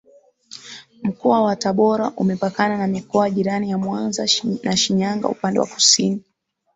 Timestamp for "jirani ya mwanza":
3.29-4.25